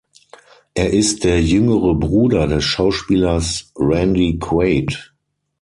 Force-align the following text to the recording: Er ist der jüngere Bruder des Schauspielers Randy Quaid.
Er 0.73 0.93
ist 0.93 1.25
der 1.25 1.43
jüngere 1.43 1.93
Bruder 1.93 2.47
des 2.47 2.63
Schauspielers 2.63 3.71
Randy 3.75 4.39
Quaid. 4.39 5.13